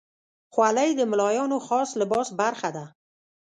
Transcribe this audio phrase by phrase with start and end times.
[0.53, 2.85] خولۍ د ملایانو خاص لباس برخه ده.